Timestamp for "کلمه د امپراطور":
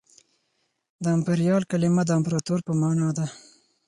1.71-2.59